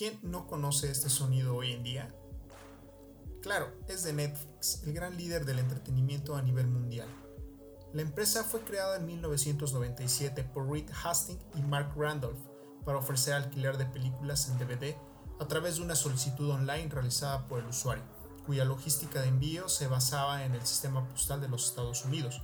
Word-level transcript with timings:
¿Quién 0.00 0.18
no 0.22 0.46
conoce 0.46 0.90
este 0.90 1.10
sonido 1.10 1.54
hoy 1.54 1.72
en 1.72 1.82
día? 1.82 2.10
Claro, 3.42 3.70
es 3.86 4.02
de 4.02 4.14
Netflix, 4.14 4.82
el 4.84 4.94
gran 4.94 5.14
líder 5.18 5.44
del 5.44 5.58
entretenimiento 5.58 6.36
a 6.36 6.40
nivel 6.40 6.68
mundial. 6.68 7.06
La 7.92 8.00
empresa 8.00 8.42
fue 8.42 8.60
creada 8.60 8.96
en 8.96 9.04
1997 9.04 10.42
por 10.54 10.70
Reed 10.70 10.88
Hastings 11.04 11.44
y 11.54 11.60
Mark 11.60 11.92
Randolph 11.94 12.40
para 12.86 12.96
ofrecer 12.96 13.34
alquiler 13.34 13.76
de 13.76 13.84
películas 13.84 14.48
en 14.48 14.58
DVD 14.58 14.96
a 15.38 15.46
través 15.46 15.76
de 15.76 15.82
una 15.82 15.94
solicitud 15.94 16.48
online 16.48 16.88
realizada 16.88 17.46
por 17.46 17.60
el 17.60 17.66
usuario, 17.66 18.04
cuya 18.46 18.64
logística 18.64 19.20
de 19.20 19.28
envío 19.28 19.68
se 19.68 19.86
basaba 19.86 20.46
en 20.46 20.54
el 20.54 20.64
sistema 20.64 21.06
postal 21.10 21.42
de 21.42 21.48
los 21.48 21.66
Estados 21.66 22.06
Unidos. 22.06 22.40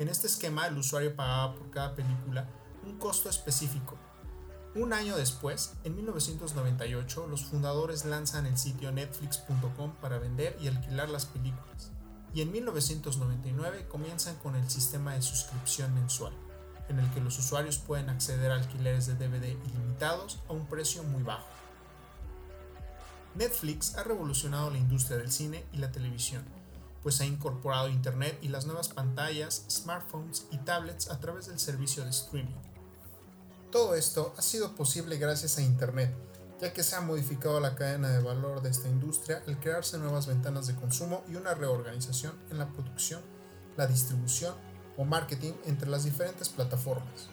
En 0.00 0.08
este 0.08 0.26
esquema, 0.26 0.66
el 0.66 0.76
usuario 0.76 1.14
pagaba 1.14 1.54
por 1.54 1.70
cada 1.70 1.94
película 1.94 2.50
un 2.84 2.98
costo 2.98 3.28
específico. 3.28 3.96
Un 4.78 4.92
año 4.92 5.16
después, 5.16 5.72
en 5.82 5.96
1998, 5.96 7.26
los 7.26 7.46
fundadores 7.46 8.04
lanzan 8.04 8.46
el 8.46 8.56
sitio 8.56 8.92
netflix.com 8.92 9.90
para 10.00 10.20
vender 10.20 10.56
y 10.60 10.68
alquilar 10.68 11.08
las 11.08 11.26
películas. 11.26 11.90
Y 12.32 12.42
en 12.42 12.52
1999 12.52 13.88
comienzan 13.88 14.36
con 14.36 14.54
el 14.54 14.70
sistema 14.70 15.14
de 15.14 15.22
suscripción 15.22 15.92
mensual, 15.96 16.32
en 16.88 17.00
el 17.00 17.10
que 17.10 17.20
los 17.20 17.36
usuarios 17.40 17.78
pueden 17.78 18.08
acceder 18.08 18.52
a 18.52 18.54
alquileres 18.54 19.06
de 19.08 19.14
DVD 19.14 19.48
ilimitados 19.66 20.38
a 20.48 20.52
un 20.52 20.68
precio 20.68 21.02
muy 21.02 21.24
bajo. 21.24 21.48
Netflix 23.34 23.96
ha 23.96 24.04
revolucionado 24.04 24.70
la 24.70 24.78
industria 24.78 25.18
del 25.18 25.32
cine 25.32 25.64
y 25.72 25.78
la 25.78 25.90
televisión, 25.90 26.44
pues 27.02 27.20
ha 27.20 27.26
incorporado 27.26 27.88
Internet 27.88 28.38
y 28.42 28.48
las 28.48 28.66
nuevas 28.66 28.90
pantallas, 28.90 29.64
smartphones 29.68 30.46
y 30.52 30.58
tablets 30.58 31.10
a 31.10 31.18
través 31.18 31.46
del 31.46 31.58
servicio 31.58 32.04
de 32.04 32.10
streaming. 32.10 32.67
Todo 33.70 33.94
esto 33.94 34.32
ha 34.38 34.42
sido 34.42 34.74
posible 34.74 35.18
gracias 35.18 35.58
a 35.58 35.62
Internet, 35.62 36.10
ya 36.58 36.72
que 36.72 36.82
se 36.82 36.96
ha 36.96 37.02
modificado 37.02 37.60
la 37.60 37.74
cadena 37.74 38.08
de 38.08 38.22
valor 38.22 38.62
de 38.62 38.70
esta 38.70 38.88
industria 38.88 39.42
al 39.46 39.60
crearse 39.60 39.98
nuevas 39.98 40.26
ventanas 40.26 40.66
de 40.66 40.74
consumo 40.74 41.22
y 41.28 41.34
una 41.34 41.52
reorganización 41.52 42.32
en 42.50 42.56
la 42.56 42.68
producción, 42.68 43.20
la 43.76 43.86
distribución 43.86 44.54
o 44.96 45.04
marketing 45.04 45.52
entre 45.66 45.90
las 45.90 46.04
diferentes 46.04 46.48
plataformas. 46.48 47.28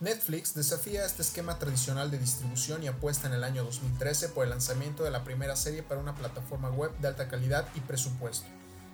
Netflix 0.00 0.54
desafía 0.54 1.04
este 1.04 1.20
esquema 1.20 1.58
tradicional 1.58 2.10
de 2.10 2.18
distribución 2.18 2.82
y 2.82 2.88
apuesta 2.88 3.28
en 3.28 3.34
el 3.34 3.44
año 3.44 3.62
2013 3.62 4.30
por 4.30 4.44
el 4.44 4.50
lanzamiento 4.50 5.04
de 5.04 5.10
la 5.10 5.22
primera 5.22 5.54
serie 5.54 5.82
para 5.82 6.00
una 6.00 6.14
plataforma 6.14 6.70
web 6.70 6.96
de 6.98 7.08
alta 7.08 7.28
calidad 7.28 7.68
y 7.74 7.80
presupuesto. 7.80 8.46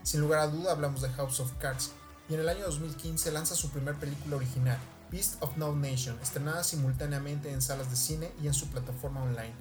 Sin 0.03 0.20
lugar 0.20 0.41
a 0.41 0.48
duda 0.48 0.72
hablamos 0.72 1.03
de 1.03 1.09
House 1.11 1.38
of 1.38 1.53
Cards, 1.61 1.92
y 2.28 2.34
en 2.34 2.41
el 2.41 2.48
año 2.48 2.64
2015 2.64 3.31
lanza 3.31 3.55
su 3.55 3.70
primer 3.70 3.94
película 3.97 4.36
original, 4.36 4.78
Beast 5.12 5.42
of 5.42 5.58
No 5.58 5.77
Nation, 5.77 6.18
estrenada 6.22 6.64
simultáneamente 6.64 7.52
en 7.52 7.60
salas 7.60 7.91
de 7.91 7.96
cine 7.96 8.32
y 8.42 8.46
en 8.46 8.55
su 8.55 8.68
plataforma 8.68 9.22
online. 9.22 9.52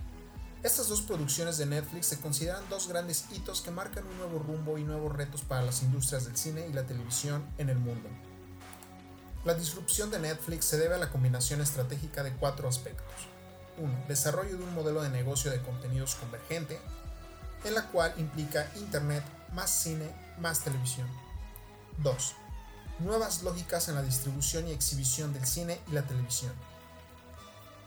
Estas 0.63 0.87
dos 0.87 1.01
producciones 1.01 1.57
de 1.57 1.65
Netflix 1.65 2.05
se 2.05 2.21
consideran 2.21 2.63
dos 2.69 2.87
grandes 2.87 3.25
hitos 3.31 3.61
que 3.61 3.69
marcan 3.69 4.07
un 4.07 4.17
nuevo 4.17 4.39
rumbo 4.39 4.77
y 4.77 4.83
nuevos 4.83 5.13
retos 5.13 5.41
para 5.41 5.63
las 5.63 5.83
industrias 5.83 6.23
del 6.23 6.37
cine 6.37 6.67
y 6.69 6.73
la 6.73 6.83
televisión 6.83 7.43
en 7.57 7.69
el 7.69 7.77
mundo. 7.77 8.07
La 9.43 9.53
disrupción 9.53 10.09
de 10.09 10.19
Netflix 10.19 10.65
se 10.65 10.77
debe 10.77 10.95
a 10.95 10.99
la 10.99 11.09
combinación 11.09 11.59
estratégica 11.59 12.23
de 12.23 12.31
cuatro 12.33 12.69
aspectos. 12.69 13.27
1. 13.77 14.05
Desarrollo 14.07 14.57
de 14.57 14.63
un 14.63 14.73
modelo 14.73 15.01
de 15.01 15.09
negocio 15.09 15.51
de 15.51 15.61
contenidos 15.61 16.15
convergente, 16.15 16.79
en 17.65 17.75
la 17.75 17.87
cual 17.87 18.13
implica 18.17 18.71
Internet 18.77 19.23
más 19.53 19.69
cine 19.69 20.09
más 20.39 20.63
televisión. 20.63 21.07
2. 21.97 22.35
Nuevas 22.99 23.43
lógicas 23.43 23.89
en 23.89 23.95
la 23.95 24.03
distribución 24.03 24.67
y 24.67 24.71
exhibición 24.71 25.33
del 25.33 25.45
cine 25.45 25.79
y 25.87 25.93
la 25.93 26.03
televisión. 26.03 26.53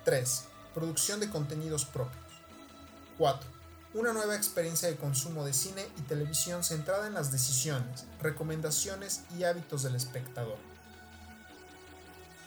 3. 0.05 0.45
Producción 0.75 1.21
de 1.21 1.31
contenidos 1.31 1.85
propios. 1.85 2.25
4. 3.19 3.49
Una 3.95 4.13
nueva 4.13 4.35
experiencia 4.35 4.89
de 4.89 4.97
consumo 4.97 5.45
de 5.45 5.53
cine 5.53 5.87
y 5.97 6.03
televisión 6.03 6.65
centrada 6.65 7.07
en 7.07 7.15
las 7.15 7.31
decisiones, 7.31 8.07
recomendaciones 8.21 9.23
y 9.39 9.45
hábitos 9.45 9.85
del 9.85 9.95
espectador. 9.95 10.59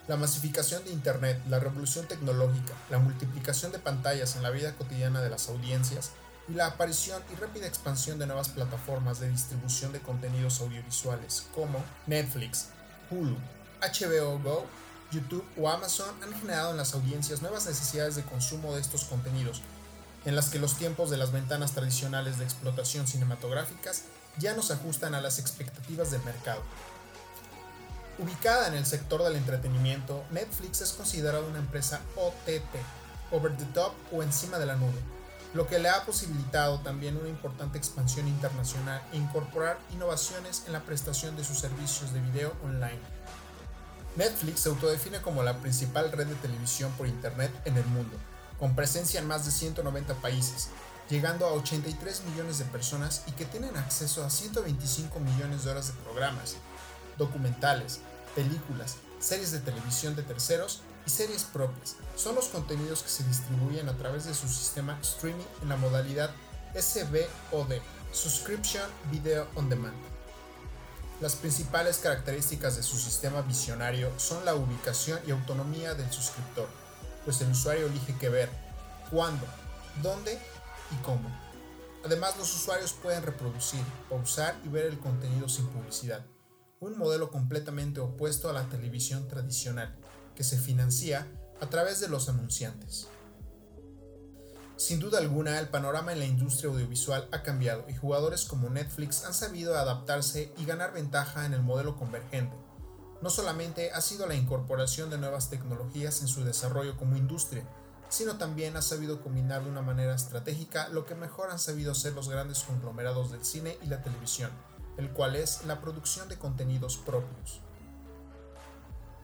La 0.10 0.18
masificación 0.18 0.84
de 0.84 0.92
Internet, 0.92 1.42
la 1.48 1.60
revolución 1.60 2.06
tecnológica, 2.06 2.74
la 2.90 3.00
multiplicación 3.00 3.72
de 3.72 3.80
pantallas 3.80 4.36
en 4.36 4.44
la 4.44 4.50
vida 4.50 4.76
cotidiana 4.76 5.22
de 5.22 5.30
las 5.30 5.48
audiencias 5.48 6.12
y 6.48 6.54
la 6.54 6.68
aparición 6.68 7.22
y 7.32 7.36
rápida 7.36 7.68
expansión 7.68 8.20
de 8.20 8.26
nuevas 8.26 8.50
plataformas 8.50 9.20
de 9.20 9.30
distribución 9.30 9.92
de 9.92 10.00
contenidos 10.00 10.62
audiovisuales 10.62 11.46
como 11.54 11.84
Netflix, 12.06 12.68
Hulu, 13.10 13.38
HBO 13.82 14.40
Go, 14.40 14.66
YouTube 15.12 15.46
o 15.58 15.70
Amazon 15.70 16.10
han 16.24 16.34
generado 16.40 16.72
en 16.72 16.78
las 16.78 16.94
audiencias 16.94 17.42
nuevas 17.42 17.66
necesidades 17.66 18.16
de 18.16 18.24
consumo 18.24 18.74
de 18.74 18.82
estos 18.82 19.06
contenidos, 19.06 19.62
en 20.26 20.36
las 20.36 20.50
que 20.50 20.60
los 20.60 20.78
tiempos 20.78 21.10
de 21.10 21.18
las 21.18 21.32
ventanas 21.32 21.72
tradicionales 21.72 22.38
de 22.38 22.44
explotación 22.44 23.08
cinematográficas 23.08 24.04
ya 24.38 24.54
no 24.54 24.62
se 24.62 24.74
ajustan 24.74 25.16
a 25.16 25.22
las 25.22 25.40
expectativas 25.40 26.12
del 26.12 26.24
mercado. 26.24 26.62
Ubicada 28.20 28.68
en 28.68 28.74
el 28.74 28.86
sector 28.86 29.24
del 29.24 29.36
entretenimiento, 29.36 30.24
Netflix 30.32 30.82
es 30.82 30.92
considerada 30.92 31.46
una 31.46 31.60
empresa 31.60 32.02
OTT, 32.16 32.76
over 33.32 33.56
the 33.56 33.66
top 33.66 33.94
o 34.12 34.24
encima 34.24 34.58
de 34.58 34.66
la 34.66 34.76
nube, 34.76 35.00
lo 35.54 35.68
que 35.68 35.80
le 35.80 35.90
ha 35.90 36.06
posibilitado 36.06 36.80
también 36.80 37.18
una 37.18 37.30
importante 37.30 37.78
expansión 37.78 38.28
internacional 38.28 39.02
e 39.12 39.18
incorporar 39.18 39.80
innovaciones 39.94 40.64
en 40.68 40.74
la 40.74 40.82
prestación 40.82 41.36
de 41.36 41.44
sus 41.44 41.60
servicios 41.60 42.14
de 42.14 42.22
video 42.22 42.54
online. 42.64 43.00
Netflix 44.16 44.62
se 44.62 44.70
autodefine 44.70 45.22
como 45.22 45.44
la 45.44 45.58
principal 45.60 46.12
red 46.12 46.28
de 46.28 46.36
televisión 46.36 46.92
por 46.94 47.08
Internet 47.08 47.52
en 47.66 47.78
el 47.78 47.86
mundo, 47.86 48.18
con 48.60 48.76
presencia 48.76 49.20
en 49.20 49.28
más 49.28 49.46
de 49.46 49.52
190 49.52 50.16
países, 50.16 50.70
llegando 51.10 51.46
a 51.46 51.54
83 51.54 52.24
millones 52.26 52.58
de 52.58 52.66
personas 52.66 53.24
y 53.28 53.32
que 53.32 53.46
tienen 53.46 53.78
acceso 53.78 54.26
a 54.26 54.30
125 54.30 55.20
millones 55.20 55.64
de 55.64 55.72
horas 55.72 55.88
de 55.88 55.94
programas, 56.04 56.56
documentales, 57.18 58.00
películas, 58.36 58.98
series 59.20 59.52
de 59.52 59.60
televisión 59.60 60.16
de 60.16 60.24
terceros 60.24 60.82
y 61.08 61.10
series 61.10 61.46
propias. 61.46 61.96
Son 62.18 62.36
los 62.36 62.50
contenidos 62.50 63.02
que 63.02 63.10
se 63.10 63.24
distribuyen 63.24 63.88
a 63.88 63.98
través 63.98 64.26
de 64.26 64.34
su 64.34 64.48
sistema 64.50 65.00
streaming 65.02 65.46
en 65.62 65.70
la 65.70 65.78
modalidad 65.78 66.30
SVOD, 66.76 67.76
Subscription 68.12 68.84
Video 69.10 69.48
On 69.56 69.70
Demand. 69.70 69.96
Las 71.22 71.36
principales 71.36 71.98
características 72.00 72.76
de 72.76 72.84
su 72.84 72.98
sistema 72.98 73.42
visionario 73.42 74.12
son 74.20 74.44
la 74.44 74.54
ubicación 74.54 75.20
y 75.26 75.32
autonomía 75.32 75.96
del 75.96 76.12
suscriptor, 76.12 76.68
pues 77.24 77.40
el 77.42 77.52
usuario 77.52 77.88
elige 77.88 78.16
qué 78.20 78.28
ver, 78.28 78.50
cuándo, 79.10 79.46
dónde 80.04 80.38
y 80.92 81.04
cómo. 81.04 81.30
Además, 82.06 82.38
los 82.38 82.54
usuarios 82.54 82.92
pueden 82.92 83.24
reproducir, 83.24 83.82
pausar 84.10 84.56
y 84.66 84.68
ver 84.68 84.86
el 84.86 85.00
contenido 85.00 85.48
sin 85.48 85.68
publicidad 85.68 86.26
un 86.80 86.98
modelo 86.98 87.32
completamente 87.32 88.00
opuesto 88.00 88.50
a 88.50 88.54
la 88.54 88.70
televisión 88.70 89.28
tradicional, 89.28 89.96
que 90.38 90.44
se 90.44 90.60
financia 90.60 91.28
a 91.60 91.66
través 91.66 92.00
de 92.00 92.08
los 92.08 92.30
anunciantes. 92.30 93.08
Sin 94.78 95.00
duda 95.00 95.18
alguna, 95.18 95.60
el 95.60 95.70
panorama 95.70 96.14
en 96.14 96.20
la 96.20 96.26
industria 96.26 96.70
audiovisual 96.70 97.28
ha 97.32 97.42
cambiado 97.42 97.86
y 97.90 97.96
jugadores 97.96 98.46
como 98.46 98.70
Netflix 98.70 99.26
han 99.26 99.34
sabido 99.34 99.76
adaptarse 99.76 100.54
y 100.56 100.66
ganar 100.66 100.94
ventaja 100.94 101.48
en 101.48 101.54
el 101.54 101.64
modelo 101.64 101.98
convergente. 101.98 102.56
No 103.24 103.32
solamente 103.32 103.92
ha 103.92 104.02
sido 104.02 104.28
la 104.28 104.36
incorporación 104.36 105.10
de 105.10 105.18
nuevas 105.18 105.50
tecnologías 105.50 106.22
en 106.22 106.28
su 106.28 106.44
desarrollo 106.44 106.96
como 106.98 107.18
industria, 107.18 107.68
sino 108.10 108.38
también 108.38 108.78
ha 108.78 108.84
sabido 108.84 109.24
combinar 109.24 109.64
de 109.64 109.72
una 109.72 109.82
manera 109.82 110.14
estratégica 110.14 110.88
lo 110.90 111.08
que 111.08 111.16
mejor 111.16 111.50
han 111.50 111.58
sabido 111.58 111.94
hacer 111.94 112.14
los 112.14 112.30
grandes 112.30 112.60
conglomerados 112.60 113.32
del 113.32 113.44
cine 113.44 113.80
y 113.82 113.88
la 113.88 114.04
televisión, 114.04 114.52
el 114.98 115.10
cual 115.10 115.36
es 115.36 115.66
la 115.66 115.82
producción 115.82 116.30
de 116.30 116.38
contenidos 116.38 116.98
propios. 116.98 117.62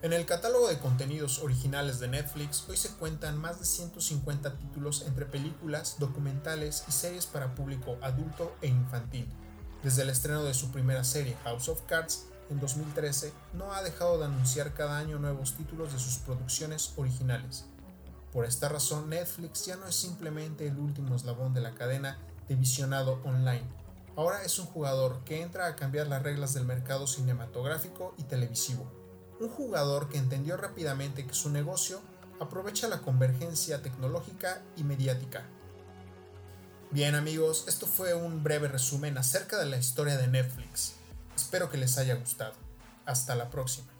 En 0.04 0.12
el 0.12 0.26
catálogo 0.26 0.68
de 0.68 0.78
contenidos 0.78 1.38
originales 1.38 1.98
de 1.98 2.08
Netflix 2.08 2.68
hoy 2.68 2.76
se 2.76 2.90
cuentan 2.90 3.38
más 3.38 3.58
de 3.58 3.64
150 3.64 4.58
títulos 4.58 5.00
entre 5.06 5.24
películas, 5.24 5.96
documentales 5.98 6.84
y 6.86 6.92
series 6.92 7.24
para 7.24 7.54
público 7.54 7.96
adulto 8.02 8.54
e 8.60 8.66
infantil. 8.66 9.26
Desde 9.82 10.02
el 10.02 10.10
estreno 10.10 10.44
de 10.44 10.52
su 10.52 10.70
primera 10.70 11.04
serie 11.04 11.38
House 11.44 11.70
of 11.70 11.80
Cards 11.86 12.26
en 12.50 12.60
2013, 12.60 13.32
no 13.54 13.72
ha 13.72 13.82
dejado 13.82 14.18
de 14.18 14.26
anunciar 14.26 14.74
cada 14.74 14.98
año 14.98 15.18
nuevos 15.18 15.54
títulos 15.54 15.94
de 15.94 15.98
sus 15.98 16.18
producciones 16.18 16.92
originales. 16.96 17.64
Por 18.30 18.44
esta 18.44 18.68
razón, 18.68 19.08
Netflix 19.08 19.64
ya 19.64 19.76
no 19.76 19.86
es 19.86 19.96
simplemente 19.96 20.66
el 20.66 20.76
último 20.76 21.16
eslabón 21.16 21.54
de 21.54 21.62
la 21.62 21.74
cadena 21.74 22.18
de 22.46 22.56
visionado 22.56 23.22
online, 23.24 23.64
Ahora 24.16 24.44
es 24.44 24.60
un 24.60 24.66
jugador 24.66 25.24
que 25.24 25.42
entra 25.42 25.66
a 25.66 25.74
cambiar 25.74 26.06
las 26.06 26.22
reglas 26.22 26.54
del 26.54 26.64
mercado 26.64 27.08
cinematográfico 27.08 28.14
y 28.16 28.22
televisivo. 28.22 29.03
Un 29.40 29.48
jugador 29.48 30.08
que 30.08 30.18
entendió 30.18 30.56
rápidamente 30.56 31.26
que 31.26 31.34
su 31.34 31.50
negocio 31.50 32.00
aprovecha 32.40 32.88
la 32.88 33.00
convergencia 33.00 33.82
tecnológica 33.82 34.62
y 34.76 34.84
mediática. 34.84 35.44
Bien 36.90 37.14
amigos, 37.14 37.64
esto 37.66 37.86
fue 37.86 38.14
un 38.14 38.44
breve 38.44 38.68
resumen 38.68 39.18
acerca 39.18 39.58
de 39.58 39.66
la 39.66 39.78
historia 39.78 40.16
de 40.16 40.28
Netflix. 40.28 40.94
Espero 41.34 41.70
que 41.70 41.78
les 41.78 41.98
haya 41.98 42.14
gustado. 42.14 42.54
Hasta 43.04 43.34
la 43.34 43.50
próxima. 43.50 43.93